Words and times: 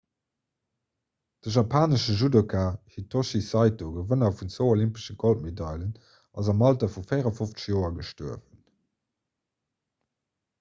de 1.41 1.49
japanesche 1.57 2.15
judoka 2.21 2.63
hitoshi 2.93 3.41
saito 3.49 3.89
gewënner 3.97 4.33
vun 4.39 4.49
zwou 4.55 4.71
olympesche 4.77 5.17
goldmedailen 5.25 5.93
ass 6.43 6.51
am 6.55 6.65
alter 6.71 6.91
vu 6.95 7.05
54 7.13 7.63
joer 7.75 7.95
gestuerwen 8.01 8.65